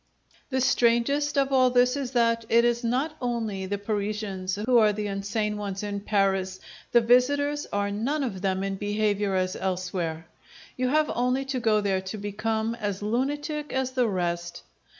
The 0.49 0.61
strangest 0.61 1.37
of 1.37 1.53
all 1.53 1.69
this 1.69 1.95
is 1.95 2.09
that 2.13 2.43
it 2.49 2.65
is 2.65 2.83
not 2.83 3.15
only 3.21 3.67
the 3.67 3.77
Parisians 3.77 4.55
who 4.55 4.79
are 4.79 4.91
the 4.91 5.05
insane 5.05 5.57
ones 5.57 5.83
in 5.83 5.99
Paris; 5.99 6.59
the 6.91 7.01
visitors 7.01 7.67
are 7.71 7.91
none 7.91 8.23
of 8.23 8.41
them 8.41 8.63
in 8.63 8.77
behaviour 8.77 9.35
as 9.35 9.55
elsewhere. 9.55 10.25
You 10.75 10.87
have 10.89 11.11
only 11.13 11.45
to 11.45 11.59
go 11.59 11.81
there 11.81 12.01
to 12.01 12.17
become 12.17 12.73
as 12.73 13.03
lunatic 13.03 13.71
as 13.71 13.91
the 13.91 14.07
rest. 14.07 14.63